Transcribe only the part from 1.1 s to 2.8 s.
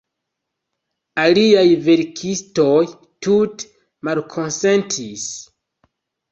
Aliaj verkistoj